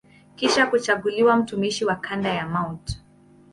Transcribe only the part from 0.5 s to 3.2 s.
kuchaguliwa mtumishi wa kanda ya Mt.